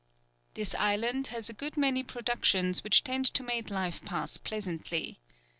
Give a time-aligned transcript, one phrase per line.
[0.55, 5.19] This island has a good many productions which tend to make life pass pleasantly.